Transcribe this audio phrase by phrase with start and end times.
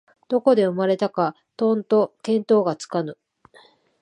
[0.29, 3.19] どこで生まれたかとんと見当がつかぬ